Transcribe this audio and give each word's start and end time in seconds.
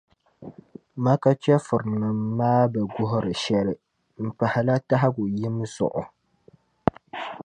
Makka 1.03 1.31
chεfurinim’ 1.43 2.19
maa 2.37 2.63
bi 2.71 2.81
guhiri 2.93 3.33
shεli 3.43 3.73
m-pahila 4.25 4.75
tahigu 4.87 5.23
yim 5.37 5.55
zuɣu. 5.75 6.03